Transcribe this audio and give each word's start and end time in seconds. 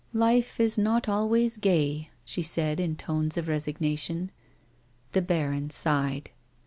"Life 0.29 0.59
is 0.59 0.79
not 0.79 1.07
always 1.07 1.57
gay," 1.57 2.09
she 2.25 2.41
said 2.41 2.79
in 2.79 2.95
tones 2.95 3.37
of 3.37 3.47
resignation. 3.47 4.31
The 5.11 5.21
baron 5.21 5.69
sighed. 5.69 6.31